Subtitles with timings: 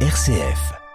[0.00, 0.85] RCF.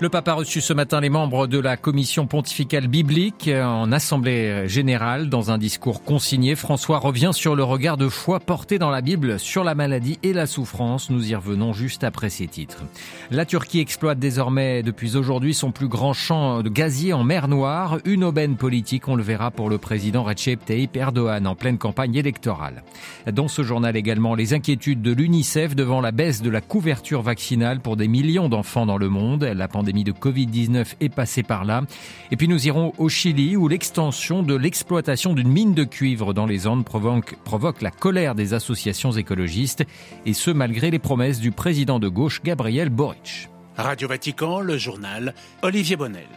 [0.00, 4.66] Le pape a reçu ce matin les membres de la commission pontificale biblique en assemblée
[4.66, 5.28] générale.
[5.28, 9.38] Dans un discours consigné, François revient sur le regard de foi porté dans la Bible
[9.38, 11.10] sur la maladie et la souffrance.
[11.10, 12.82] Nous y revenons juste après ces titres.
[13.30, 17.98] La Turquie exploite désormais depuis aujourd'hui son plus grand champ de gazier en mer Noire.
[18.06, 22.14] Une aubaine politique, on le verra pour le président Recep Tayyip Erdogan en pleine campagne
[22.14, 22.84] électorale.
[23.30, 27.80] Dans ce journal également, les inquiétudes de l'UNICEF devant la baisse de la couverture vaccinale
[27.80, 29.44] pour des millions d'enfants dans le monde.
[29.44, 31.82] La pandémie de Covid-19 est passée par là.
[32.30, 36.46] Et puis nous irons au Chili où l'extension de l'exploitation d'une mine de cuivre dans
[36.46, 39.84] les Andes provoque, provoque la colère des associations écologistes
[40.26, 43.48] et ce malgré les promesses du président de gauche Gabriel Boric.
[43.76, 46.28] Radio Vatican, le journal Olivier Bonnel.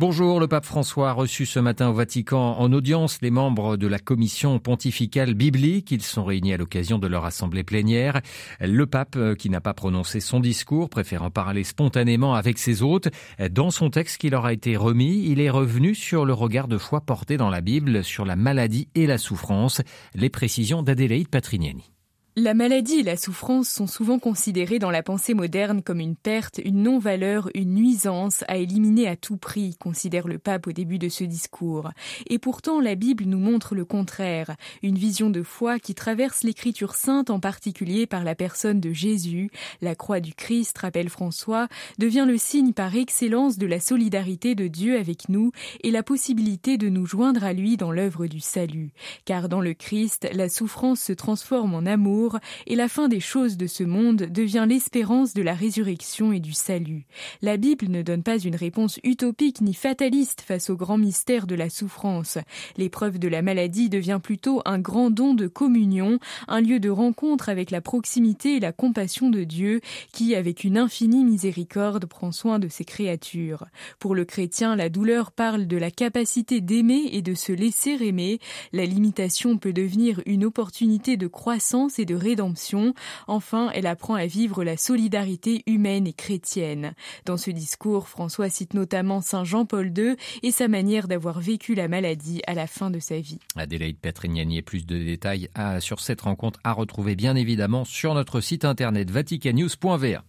[0.00, 3.86] Bonjour, le pape François a reçu ce matin au Vatican en audience les membres de
[3.86, 5.90] la commission pontificale biblique.
[5.90, 8.22] Ils sont réunis à l'occasion de leur assemblée plénière.
[8.60, 13.08] Le pape, euh, qui n'a pas prononcé son discours, préférant parler spontanément avec ses hôtes,
[13.50, 16.78] dans son texte qui leur a été remis, il est revenu sur le regard de
[16.78, 19.82] foi porté dans la Bible sur la maladie et la souffrance.
[20.14, 21.90] Les précisions d'Adélaïde Patrignani.
[22.36, 26.60] La maladie et la souffrance sont souvent considérées dans la pensée moderne comme une perte,
[26.64, 31.08] une non-valeur, une nuisance à éliminer à tout prix, considère le pape au début de
[31.08, 31.90] ce discours.
[32.28, 36.94] Et pourtant, la Bible nous montre le contraire, une vision de foi qui traverse l'écriture
[36.94, 39.50] sainte, en particulier par la personne de Jésus.
[39.82, 41.66] La croix du Christ, rappelle François,
[41.98, 45.50] devient le signe par excellence de la solidarité de Dieu avec nous
[45.82, 48.92] et la possibilité de nous joindre à lui dans l'œuvre du salut.
[49.24, 52.19] Car dans le Christ, la souffrance se transforme en amour
[52.66, 56.52] et la fin des choses de ce monde devient l'espérance de la résurrection et du
[56.52, 57.06] salut.
[57.42, 61.54] La Bible ne donne pas une réponse utopique ni fataliste face au grand mystère de
[61.54, 62.38] la souffrance.
[62.76, 67.48] L'épreuve de la maladie devient plutôt un grand don de communion, un lieu de rencontre
[67.48, 69.80] avec la proximité et la compassion de Dieu
[70.12, 73.66] qui, avec une infinie miséricorde, prend soin de ses créatures.
[73.98, 78.38] Pour le chrétien, la douleur parle de la capacité d'aimer et de se laisser aimer.
[78.72, 82.94] La limitation peut devenir une opportunité de croissance et de rédemption.
[83.28, 86.94] Enfin, elle apprend à vivre la solidarité humaine et chrétienne.
[87.24, 91.88] Dans ce discours, François cite notamment Saint Jean-Paul II et sa manière d'avoir vécu la
[91.88, 93.38] maladie à la fin de sa vie.
[93.56, 98.40] Adélaïde Petrignani et plus de détails sur cette rencontre à retrouver bien évidemment sur notre
[98.40, 100.24] site internet vaticanews.va.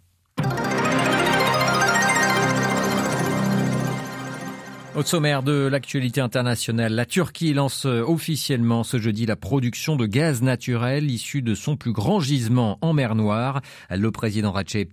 [4.93, 10.41] Au sommaire de l'actualité internationale, la Turquie lance officiellement ce jeudi la production de gaz
[10.41, 13.61] naturel issu de son plus grand gisement en mer Noire.
[13.89, 14.91] Le président Recep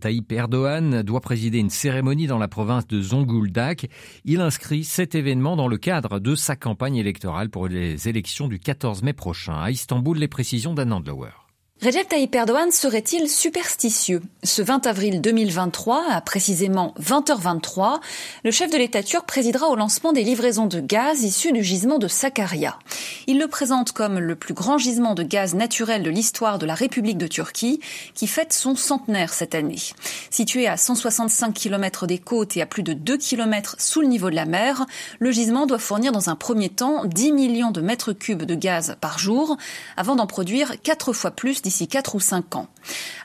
[0.00, 3.88] Tayyip Erdogan doit présider une cérémonie dans la province de Zonguldak.
[4.24, 8.60] Il inscrit cet événement dans le cadre de sa campagne électorale pour les élections du
[8.60, 9.54] 14 mai prochain.
[9.54, 11.39] À Istanbul, les précisions d'Anand Lower.
[11.82, 14.20] Recep Tayyip Erdogan serait-il superstitieux?
[14.44, 18.00] Ce 20 avril 2023, à précisément 20h23,
[18.44, 21.98] le chef de l'État turc présidera au lancement des livraisons de gaz issus du gisement
[21.98, 22.78] de Sakarya.
[23.26, 26.74] Il le présente comme le plus grand gisement de gaz naturel de l'histoire de la
[26.74, 27.80] République de Turquie,
[28.12, 29.80] qui fête son centenaire cette année.
[30.28, 34.28] Situé à 165 km des côtes et à plus de 2 km sous le niveau
[34.28, 34.84] de la mer,
[35.18, 38.96] le gisement doit fournir dans un premier temps 10 millions de mètres cubes de gaz
[39.00, 39.56] par jour,
[39.96, 42.68] avant d'en produire 4 fois plus d'ici 4 ou 5 ans.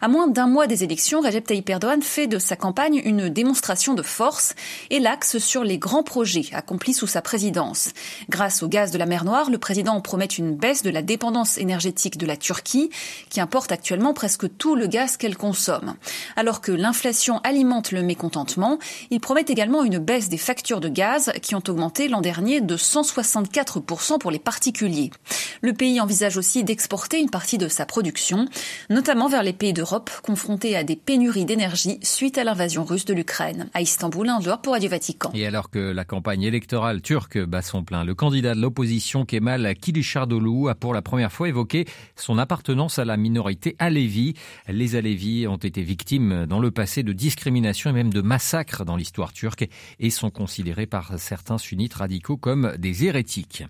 [0.02, 3.94] À moins d'un mois des élections, Recep Tayyip Erdogan fait de sa campagne une démonstration
[3.94, 4.54] de force
[4.90, 7.92] et l'axe sur les grands projets accomplis sous sa présidence.
[8.30, 11.58] Grâce au gaz de la mer Noire, le président promet une baisse de la dépendance
[11.58, 12.90] énergétique de la Turquie,
[13.30, 15.96] qui importe actuellement presque tout le gaz qu'elle consomme.
[16.36, 18.80] Alors que l'inflation alimente le mécontentement,
[19.10, 22.78] il promet également une baisse des factures de gaz qui ont augmenté l'an dernier de
[22.78, 25.12] 164% pour les particuliers.
[25.62, 28.48] Le pays envisage aussi d'exporter une partie de sa production
[28.90, 33.13] notamment vers les pays d'Europe confrontés à des pénuries d'énergie suite à l'invasion russe de
[33.13, 33.69] l'Ukraine.
[33.75, 35.29] À Istanbul, un dehors pour Radio Vatican.
[35.35, 39.75] Et alors que la campagne électorale turque bat son plein, le candidat de l'opposition Kemal
[39.75, 44.33] Kilicdaroglu a pour la première fois évoqué son appartenance à la minorité Alevi.
[44.68, 48.95] Les Alevis ont été victimes dans le passé de discrimination et même de massacres dans
[48.95, 49.69] l'histoire turque
[50.00, 53.63] et sont considérés par certains sunnites radicaux comme des hérétiques.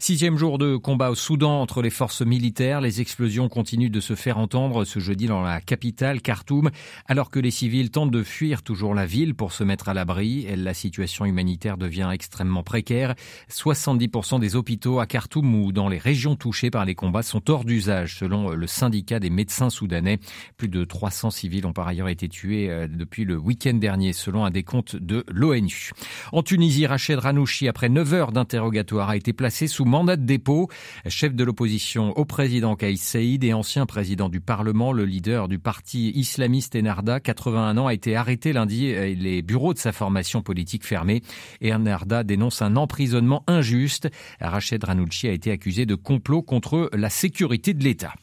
[0.00, 4.16] Sixième jour de combat au Soudan entre les forces militaires, les explosions continuent de se
[4.16, 6.70] faire entendre ce dans la capitale, Khartoum,
[7.06, 10.46] alors que les civils tentent de fuir toujours la ville pour se mettre à l'abri.
[10.56, 13.14] La situation humanitaire devient extrêmement précaire.
[13.50, 17.64] 70% des hôpitaux à Khartoum ou dans les régions touchées par les combats sont hors
[17.64, 20.18] d'usage, selon le syndicat des médecins soudanais.
[20.56, 24.44] Plus de 300 civils ont par ailleurs été tués euh, depuis le week-end dernier, selon
[24.44, 25.92] un décompte de l'ONU.
[26.32, 30.68] En Tunisie, Rached Ranouchi, après 9 heures d'interrogatoire, a été placé sous mandat de dépôt.
[31.08, 35.58] chef de l'opposition au président Kais Saïd et ancien président du Parlement, le leader du
[35.58, 40.84] parti islamiste Enarda, 81 ans, a été arrêté lundi les bureaux de sa formation politique
[40.84, 41.22] fermés.
[41.64, 44.08] Enarda dénonce un emprisonnement injuste.
[44.40, 48.14] Rached Ranouchi a été accusé de complot contre la sécurité de l'État.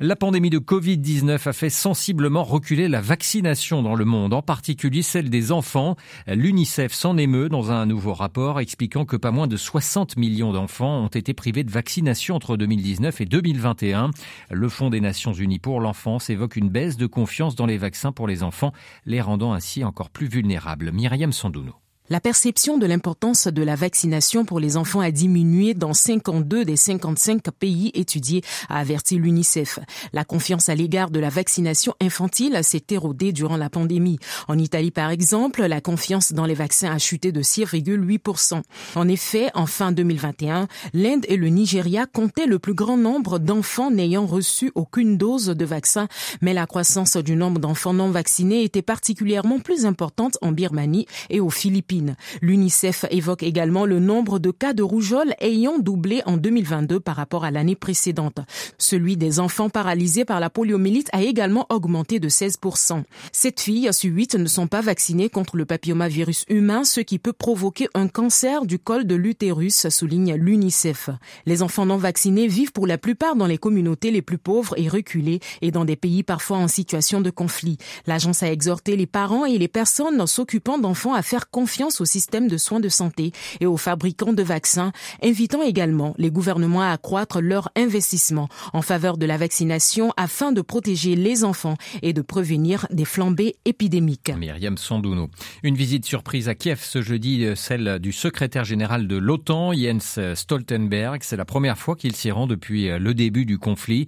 [0.00, 5.00] La pandémie de Covid-19 a fait sensiblement reculer la vaccination dans le monde, en particulier
[5.00, 5.96] celle des enfants.
[6.26, 11.04] L'UNICEF s'en émeut dans un nouveau rapport expliquant que pas moins de 60 millions d'enfants
[11.04, 14.10] ont été privés de vaccination entre 2019 et 2021.
[14.50, 18.12] Le Fonds des Nations Unies pour l'enfance évoque une baisse de confiance dans les vaccins
[18.12, 18.72] pour les enfants,
[19.06, 20.92] les rendant ainsi encore plus vulnérables.
[20.92, 21.85] Myriam Sandouno.
[22.08, 26.76] La perception de l'importance de la vaccination pour les enfants a diminué dans 52 des
[26.76, 29.80] 55 pays étudiés, a averti l'UNICEF.
[30.12, 34.20] La confiance à l'égard de la vaccination infantile s'est érodée durant la pandémie.
[34.46, 38.62] En Italie, par exemple, la confiance dans les vaccins a chuté de 6,8%.
[38.94, 43.90] En effet, en fin 2021, l'Inde et le Nigeria comptaient le plus grand nombre d'enfants
[43.90, 46.06] n'ayant reçu aucune dose de vaccin,
[46.40, 51.40] mais la croissance du nombre d'enfants non vaccinés était particulièrement plus importante en Birmanie et
[51.40, 51.95] aux Philippines.
[52.42, 57.44] L'UNICEF évoque également le nombre de cas de rougeole ayant doublé en 2022 par rapport
[57.44, 58.40] à l'année précédente.
[58.78, 63.02] Celui des enfants paralysés par la poliomyélite a également augmenté de 16%.
[63.32, 67.32] Sept filles sur huit ne sont pas vaccinées contre le papillomavirus humain, ce qui peut
[67.32, 71.10] provoquer un cancer du col de l'utérus, souligne l'UNICEF.
[71.46, 74.88] Les enfants non vaccinés vivent pour la plupart dans les communautés les plus pauvres et
[74.88, 77.78] reculées et dans des pays parfois en situation de conflit.
[78.06, 82.48] L'agence a exhorté les parents et les personnes s'occupant d'enfants à faire confiance au système
[82.48, 84.92] de soins de santé et aux fabricants de vaccins,
[85.22, 90.60] invitant également les gouvernements à accroître leur investissement en faveur de la vaccination afin de
[90.60, 94.32] protéger les enfants et de prévenir des flambées épidémiques.
[94.36, 95.30] Myriam Sandouno.
[95.62, 100.18] Une visite surprise à Kiev ce jeudi, euh, celle du secrétaire général de l'OTAN, Jens
[100.34, 101.22] Stoltenberg.
[101.22, 104.06] C'est la première fois qu'il s'y rend depuis euh, le début du conflit.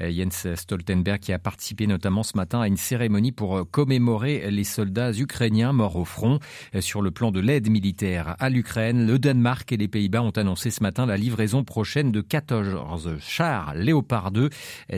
[0.00, 4.64] Euh, Jens Stoltenberg qui a participé notamment ce matin à une cérémonie pour commémorer les
[4.64, 6.38] soldats ukrainiens morts au front
[6.80, 10.70] sur le plan de l'aide militaire à l'Ukraine, le Danemark et les Pays-Bas ont annoncé
[10.70, 14.48] ce matin la livraison prochaine de 14 chars Léopard 2,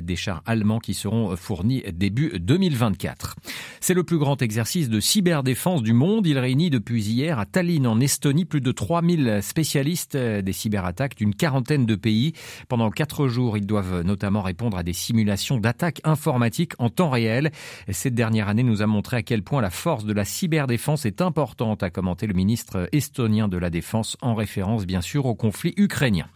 [0.00, 3.34] des chars allemands qui seront fournis début 2024.
[3.80, 6.24] C'est le plus grand exercice de cyberdéfense du monde.
[6.28, 11.34] Il réunit depuis hier à Tallinn en Estonie plus de 3000 spécialistes des cyberattaques d'une
[11.34, 12.34] quarantaine de pays.
[12.68, 17.50] Pendant quatre jours, ils doivent notamment répondre à des simulations d'attaques informatiques en temps réel.
[17.90, 21.20] Cette dernière année nous a montré à quel point la force de la cyberdéfense est
[21.20, 25.74] importante, à commencer le ministre estonien de la Défense en référence bien sûr au conflit
[25.76, 26.26] ukrainien.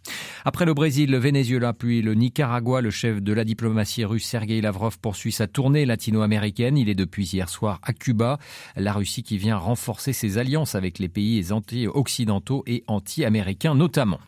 [0.44, 4.61] Après le Brésil, le Venezuela puis le Nicaragua, le chef de la diplomatie russe Sergei
[4.61, 6.78] Lavrov poursuit sa tournée latino-américaine.
[6.78, 8.38] Il est depuis hier soir à Cuba.
[8.76, 14.20] La Russie qui vient renforcer ses alliances avec les pays anti-occidentaux et anti-américains notamment.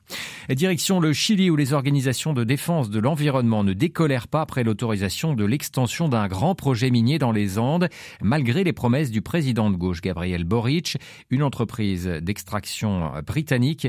[0.50, 5.34] Direction le Chili où les organisations de défense de l'environnement ne décolèrent pas après l'autorisation
[5.34, 7.88] de l'extension d'un grand projet minier dans les Andes,
[8.22, 10.96] malgré les promesses du président de gauche Gabriel Boric.
[11.30, 13.88] Une entreprise d'extraction britannique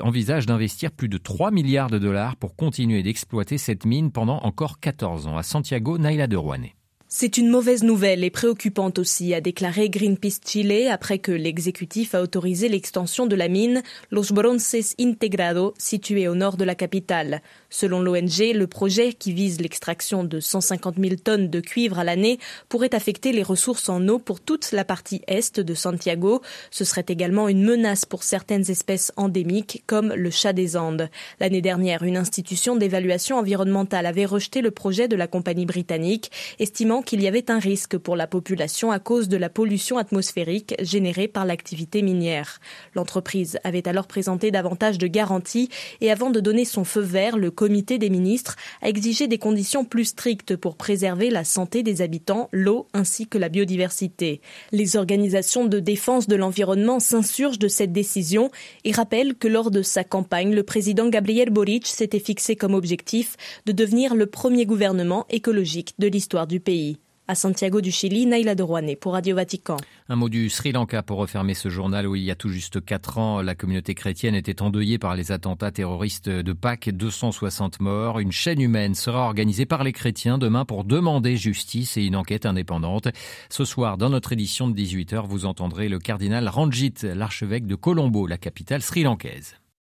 [0.00, 4.80] envisage d'investir plus de 3 milliards de dollars pour continuer d'exploiter cette mine pendant encore
[4.80, 5.36] 14 ans.
[5.36, 6.74] À Santiago, Naila de Rouanet.
[7.18, 12.20] C'est une mauvaise nouvelle et préoccupante aussi, a déclaré Greenpeace Chile après que l'exécutif a
[12.20, 17.40] autorisé l'extension de la mine Los Bronces Integrado située au nord de la capitale.
[17.70, 22.38] Selon l'ONG, le projet, qui vise l'extraction de 150 000 tonnes de cuivre à l'année,
[22.68, 26.42] pourrait affecter les ressources en eau pour toute la partie est de Santiago.
[26.70, 31.08] Ce serait également une menace pour certaines espèces endémiques comme le chat des Andes.
[31.40, 37.04] L'année dernière, une institution d'évaluation environnementale avait rejeté le projet de la compagnie britannique, estimant
[37.06, 41.28] qu'il y avait un risque pour la population à cause de la pollution atmosphérique générée
[41.28, 42.60] par l'activité minière.
[42.94, 45.70] L'entreprise avait alors présenté davantage de garanties
[46.00, 49.84] et avant de donner son feu vert, le comité des ministres a exigé des conditions
[49.84, 54.40] plus strictes pour préserver la santé des habitants, l'eau ainsi que la biodiversité.
[54.72, 58.50] Les organisations de défense de l'environnement s'insurgent de cette décision
[58.84, 63.36] et rappellent que lors de sa campagne, le président Gabriel Boric s'était fixé comme objectif
[63.64, 66.95] de devenir le premier gouvernement écologique de l'histoire du pays.
[67.28, 69.78] À Santiago du Chili, Naila de pour Radio Vatican.
[70.08, 72.84] Un mot du Sri Lanka pour refermer ce journal où il y a tout juste
[72.84, 78.20] quatre ans, la communauté chrétienne était endeuillée par les attentats terroristes de Pâques, 260 morts.
[78.20, 82.46] Une chaîne humaine sera organisée par les chrétiens demain pour demander justice et une enquête
[82.46, 83.08] indépendante.
[83.48, 88.28] Ce soir, dans notre édition de 18h, vous entendrez le cardinal Ranjit, l'archevêque de Colombo,
[88.28, 89.56] la capitale sri-lankaise.